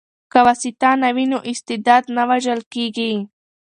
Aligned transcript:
که 0.31 0.39
واسطه 0.47 0.89
نه 1.03 1.09
وي 1.15 1.25
نو 1.31 1.37
استعداد 1.51 2.03
نه 2.15 2.23
وژل 2.29 2.61
کیږي. 2.73 3.13